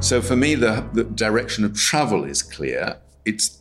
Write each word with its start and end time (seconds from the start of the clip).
So 0.00 0.22
for 0.22 0.36
me, 0.36 0.54
the, 0.54 0.88
the 0.92 1.04
direction 1.04 1.64
of 1.64 1.74
travel 1.74 2.24
is 2.24 2.40
clear. 2.42 2.98
It's 3.24 3.58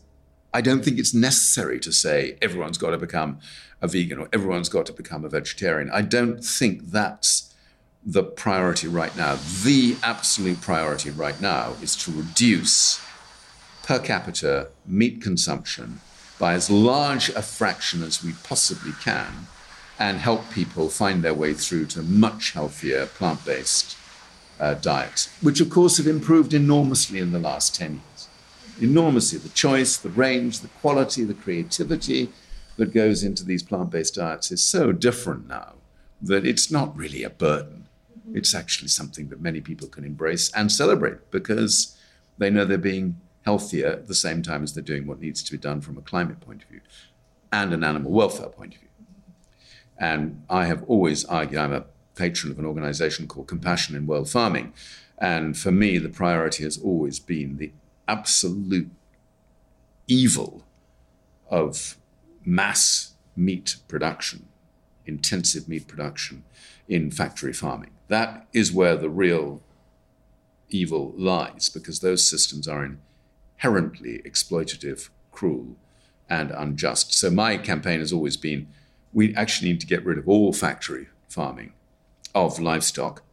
I 0.54 0.62
don't 0.62 0.84
think 0.84 0.98
it's 0.98 1.14
necessary 1.14 1.80
to 1.82 1.92
say 1.92 2.38
everyone's 2.42 2.78
got 2.78 2.92
to 2.92 2.98
become 2.98 3.40
a 3.82 3.88
vegan 3.88 4.20
or 4.20 4.30
everyone's 4.32 4.70
got 4.70 4.86
to 4.86 4.94
become 4.94 5.26
a 5.26 5.30
vegetarian. 5.30 5.90
I 5.92 6.02
don't 6.04 6.44
think 6.44 6.92
that's 6.92 7.54
the 8.06 8.24
priority 8.24 8.88
right 8.88 9.16
now. 9.18 9.38
The 9.64 9.98
absolute 10.04 10.62
priority 10.62 11.10
right 11.10 11.40
now 11.42 11.74
is 11.82 11.96
to 11.98 12.12
reduce 12.12 13.02
per 13.84 14.00
capita 14.00 14.70
meat 14.86 15.22
consumption 15.22 16.00
by 16.40 16.54
as 16.54 16.70
large 16.70 17.30
a 17.30 17.42
fraction 17.42 18.04
as 18.04 18.24
we 18.24 18.34
possibly 18.44 18.94
can 19.04 19.48
and 20.00 20.20
help 20.20 20.50
people 20.52 20.90
find 20.90 21.24
their 21.24 21.34
way 21.34 21.54
through 21.54 21.88
to 21.88 22.04
much 22.04 22.52
healthier 22.52 23.06
plant 23.08 23.44
based 23.44 23.98
uh, 24.60 24.73
diets, 24.76 25.30
which 25.42 25.62
of 25.62 25.70
course 25.70 25.98
have 25.98 26.08
improved 26.08 26.54
enormously 26.54 27.20
in 27.20 27.32
the 27.32 27.40
last 27.40 27.76
10 27.76 27.94
years. 27.94 28.28
Enormously. 28.80 29.40
The 29.40 29.50
choice, 29.50 29.98
the 29.98 30.10
range, 30.10 30.60
the 30.60 30.68
quality, 30.68 31.23
the 31.23 31.34
creativity 31.34 32.30
that 32.78 32.94
goes 32.94 33.23
into 33.23 33.44
these 33.44 33.64
plant 33.64 33.90
based 33.90 34.16
diets 34.16 34.52
is 34.52 34.64
so 34.64 34.92
different 34.92 35.48
now 35.48 35.73
that 36.22 36.46
it's 36.46 36.72
not 36.72 36.96
really 36.96 37.23
a 37.23 37.30
burden. 37.30 37.88
It's 38.34 38.54
actually 38.54 38.90
something 38.90 39.30
that 39.30 39.42
many 39.42 39.62
people 39.62 39.88
can 39.88 40.04
embrace 40.04 40.52
and 40.54 40.72
celebrate 40.72 41.32
because 41.32 41.98
they 42.38 42.50
know 42.50 42.66
they're 42.66 42.78
being 42.78 43.20
healthier 43.46 43.88
at 43.88 44.08
the 44.08 44.16
same 44.16 44.42
time 44.42 44.64
as 44.64 44.73
they're 44.73 44.84
doing 44.84 45.08
what 45.08 45.22
needs 45.22 45.42
to 45.42 45.52
be 45.52 45.58
done 45.58 45.82
from 45.82 45.98
a 45.98 46.02
climate 46.02 46.40
point 46.40 46.64
of 46.64 46.70
view 46.70 46.82
and 47.52 47.73
an 47.73 47.84
animal 47.84 48.12
welfare 48.12 48.50
point 48.50 48.73
of 48.76 48.80
view. 48.80 48.90
And 49.98 50.44
I 50.50 50.66
have 50.66 50.84
always 50.84 51.26
argued, 51.26 51.60
I'm 51.60 51.73
a 51.73 51.86
patron 52.17 52.52
of 52.52 52.60
an 52.60 52.66
organization 52.66 53.28
called 53.28 53.48
Compassion 53.48 53.95
in 53.95 54.08
World 54.08 54.30
Farming. 54.30 54.73
And 55.17 55.58
for 55.58 55.72
me, 55.72 55.98
the 55.98 56.10
priority 56.10 56.64
has 56.64 56.78
always 56.78 57.20
been 57.20 57.58
the 57.58 57.72
absolute 58.08 58.89
evil 60.08 60.64
of 61.50 61.98
mass 62.45 63.14
meat 63.36 63.78
production, 63.88 64.48
intensive 65.05 65.67
meat 65.70 65.88
production 65.88 66.44
in 66.88 67.11
factory 67.11 67.54
farming. 67.54 67.92
That 68.08 68.48
is 68.54 68.72
where 68.72 68.95
the 68.95 69.10
real 69.10 69.61
evil 70.70 71.14
lies 71.17 71.70
because 71.70 71.99
those 71.99 72.28
systems 72.28 72.67
are 72.67 72.98
inherently 73.58 74.22
exploitative, 74.26 75.10
cruel, 75.32 75.76
and 76.30 76.52
unjust. 76.52 77.14
So 77.14 77.30
my 77.30 77.58
campaign 77.58 77.99
has 77.99 78.11
always 78.11 78.38
been 78.38 78.67
we 79.14 79.34
actually 79.36 79.70
need 79.70 79.80
to 79.82 79.88
get 79.88 80.05
rid 80.05 80.17
of 80.17 80.28
all 80.28 80.52
factory 80.54 81.08
farming 81.30 81.73
of 82.33 82.60
livestock 82.60 83.23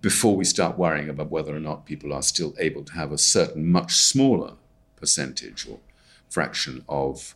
before 0.00 0.36
we 0.36 0.44
start 0.44 0.78
worrying 0.78 1.08
about 1.08 1.30
whether 1.30 1.54
or 1.54 1.60
not 1.60 1.84
people 1.84 2.12
are 2.12 2.22
still 2.22 2.54
able 2.58 2.84
to 2.84 2.92
have 2.92 3.10
a 3.10 3.18
certain 3.18 3.66
much 3.66 3.94
smaller 3.94 4.54
percentage 4.96 5.68
or 5.68 5.80
fraction 6.28 6.84
of 6.88 7.34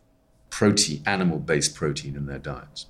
protein, 0.51 1.03
animal-based 1.05 1.75
protein 1.75 2.15
in 2.15 2.27
their 2.27 2.39
diets. 2.39 2.87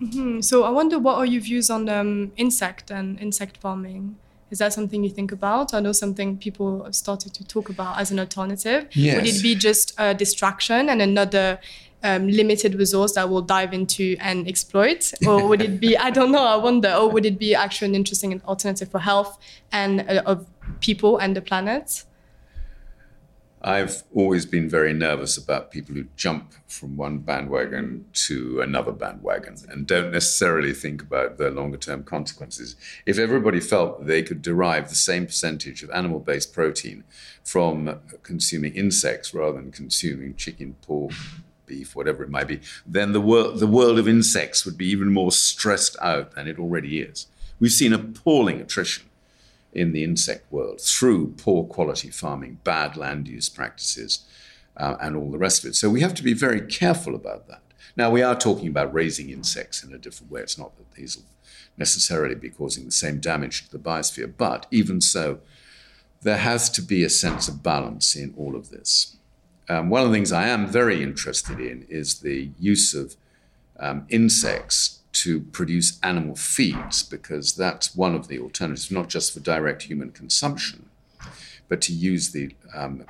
Mm-hmm. 0.00 0.40
So 0.40 0.62
I 0.62 0.70
wonder 0.70 0.98
what 0.98 1.16
are 1.16 1.26
your 1.26 1.42
views 1.42 1.68
on 1.70 1.88
um, 1.88 2.32
insect 2.36 2.90
and 2.90 3.18
insect 3.20 3.56
farming? 3.56 4.16
Is 4.50 4.58
that 4.58 4.72
something 4.72 5.04
you 5.04 5.10
think 5.10 5.32
about? 5.32 5.74
I 5.74 5.80
know 5.80 5.92
something 5.92 6.36
people 6.36 6.84
have 6.84 6.94
started 6.94 7.34
to 7.34 7.44
talk 7.44 7.68
about 7.68 7.98
as 7.98 8.10
an 8.10 8.18
alternative. 8.18 8.88
Yes. 8.92 9.16
Would 9.16 9.26
it 9.26 9.42
be 9.42 9.54
just 9.54 9.92
a 9.98 10.14
distraction 10.14 10.88
and 10.88 11.02
another 11.02 11.60
um, 12.02 12.28
limited 12.28 12.74
resource 12.74 13.14
that 13.14 13.28
we'll 13.28 13.42
dive 13.42 13.72
into 13.72 14.16
and 14.20 14.48
exploit? 14.48 15.12
Or 15.26 15.46
would 15.46 15.62
it 15.62 15.80
be, 15.80 15.96
I 15.96 16.10
don't 16.10 16.32
know, 16.32 16.44
I 16.44 16.56
wonder, 16.56 16.92
or 16.92 17.10
would 17.10 17.26
it 17.26 17.38
be 17.38 17.54
actually 17.54 17.88
an 17.88 17.94
interesting 17.94 18.40
alternative 18.42 18.90
for 18.90 19.00
health 19.00 19.38
and 19.72 20.00
uh, 20.08 20.22
of 20.26 20.46
people 20.80 21.18
and 21.18 21.36
the 21.36 21.42
planet? 21.42 22.04
I've 23.62 24.04
always 24.14 24.46
been 24.46 24.70
very 24.70 24.94
nervous 24.94 25.36
about 25.36 25.70
people 25.70 25.94
who 25.94 26.04
jump 26.16 26.54
from 26.66 26.96
one 26.96 27.18
bandwagon 27.18 28.06
to 28.26 28.62
another 28.62 28.90
bandwagon 28.90 29.56
and 29.68 29.86
don't 29.86 30.12
necessarily 30.12 30.72
think 30.72 31.02
about 31.02 31.36
the 31.36 31.50
longer 31.50 31.76
term 31.76 32.02
consequences. 32.02 32.74
If 33.04 33.18
everybody 33.18 33.60
felt 33.60 34.06
they 34.06 34.22
could 34.22 34.40
derive 34.40 34.88
the 34.88 34.94
same 34.94 35.26
percentage 35.26 35.82
of 35.82 35.90
animal 35.90 36.20
based 36.20 36.54
protein 36.54 37.04
from 37.44 38.00
consuming 38.22 38.74
insects 38.74 39.34
rather 39.34 39.60
than 39.60 39.72
consuming 39.72 40.36
chicken, 40.36 40.76
pork, 40.80 41.12
beef, 41.70 41.94
whatever 41.94 42.22
it 42.24 42.30
might 42.36 42.48
be, 42.48 42.60
then 42.84 43.12
the, 43.12 43.20
wor- 43.20 43.52
the 43.52 43.74
world 43.78 43.98
of 43.98 44.08
insects 44.08 44.64
would 44.64 44.76
be 44.76 44.90
even 44.94 45.12
more 45.12 45.32
stressed 45.32 45.96
out 46.00 46.34
than 46.34 46.48
it 46.48 46.58
already 46.58 47.00
is. 47.00 47.28
We've 47.60 47.70
seen 47.80 47.92
appalling 47.92 48.60
attrition 48.60 49.06
in 49.72 49.92
the 49.92 50.02
insect 50.02 50.50
world 50.50 50.80
through 50.80 51.34
poor 51.44 51.64
quality 51.64 52.10
farming, 52.10 52.58
bad 52.64 52.96
land 52.96 53.28
use 53.28 53.48
practices, 53.48 54.26
uh, 54.76 54.96
and 55.00 55.16
all 55.16 55.30
the 55.30 55.44
rest 55.46 55.64
of 55.64 55.70
it. 55.70 55.76
So 55.76 55.88
we 55.88 56.00
have 56.00 56.14
to 56.14 56.24
be 56.24 56.34
very 56.34 56.60
careful 56.60 57.14
about 57.14 57.46
that. 57.48 57.62
Now, 57.96 58.10
we 58.10 58.22
are 58.22 58.36
talking 58.36 58.68
about 58.68 58.94
raising 58.94 59.30
insects 59.30 59.84
in 59.84 59.94
a 59.94 59.98
different 59.98 60.32
way. 60.32 60.40
It's 60.40 60.58
not 60.58 60.76
that 60.76 60.92
these 60.92 61.16
will 61.16 61.30
necessarily 61.76 62.34
be 62.34 62.50
causing 62.50 62.84
the 62.84 62.90
same 63.04 63.20
damage 63.20 63.66
to 63.66 63.70
the 63.70 63.84
biosphere, 63.90 64.32
but 64.36 64.66
even 64.70 65.00
so, 65.00 65.40
there 66.22 66.38
has 66.38 66.68
to 66.70 66.82
be 66.82 67.04
a 67.04 67.10
sense 67.10 67.48
of 67.48 67.62
balance 67.62 68.16
in 68.16 68.34
all 68.36 68.56
of 68.56 68.70
this. 68.70 69.16
Um, 69.70 69.88
one 69.88 70.02
of 70.02 70.08
the 70.08 70.14
things 70.14 70.32
I 70.32 70.48
am 70.48 70.66
very 70.66 71.00
interested 71.00 71.60
in 71.60 71.86
is 71.88 72.20
the 72.20 72.50
use 72.58 72.92
of 72.92 73.14
um, 73.78 74.04
insects 74.08 74.98
to 75.12 75.40
produce 75.40 76.00
animal 76.02 76.34
feeds, 76.34 77.04
because 77.04 77.54
that's 77.54 77.94
one 77.94 78.16
of 78.16 78.26
the 78.26 78.40
alternatives, 78.40 78.90
not 78.90 79.08
just 79.08 79.32
for 79.32 79.38
direct 79.38 79.84
human 79.84 80.10
consumption, 80.10 80.88
but 81.68 81.80
to 81.82 81.92
use 81.92 82.32
the 82.32 82.56
um, 82.74 83.04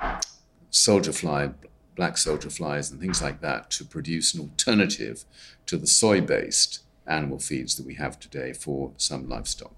soldier 0.69 1.11
fly, 1.11 1.49
black 1.95 2.17
soldier 2.17 2.51
flies, 2.51 2.91
and 2.91 3.01
things 3.01 3.23
like 3.23 3.41
that 3.41 3.71
to 3.71 3.83
produce 3.83 4.35
an 4.35 4.41
alternative 4.41 5.25
to 5.65 5.77
the 5.77 5.87
soy 5.87 6.21
based 6.21 6.83
animal 7.07 7.39
feeds 7.39 7.75
that 7.75 7.87
we 7.87 7.95
have 7.95 8.19
today 8.19 8.53
for 8.53 8.91
some 8.97 9.27
livestock. 9.27 9.73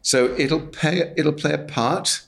So 0.00 0.34
it'll, 0.38 0.66
pay, 0.66 1.12
it'll 1.14 1.32
play 1.34 1.52
a 1.52 1.58
part 1.58 2.22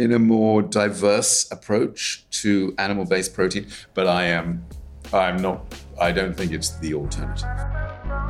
in 0.00 0.12
a 0.12 0.18
more 0.18 0.62
diverse 0.62 1.46
approach 1.52 2.24
to 2.30 2.74
animal-based 2.78 3.34
protein, 3.34 3.66
but 3.92 4.06
I 4.06 4.24
am 4.24 4.64
I'm 5.12 5.42
not 5.42 5.74
I 6.00 6.10
don't 6.10 6.34
think 6.34 6.52
it's 6.52 6.70
the 6.78 6.94
alternative. 6.94 8.29